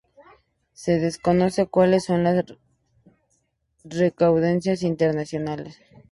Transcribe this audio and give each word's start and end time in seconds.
Se 0.73 0.97
desconoce 0.97 1.67
cuales 1.67 2.05
son 2.05 2.23
las 2.23 2.43
recaudaciones 3.83 4.81
internacionales. 4.81 5.79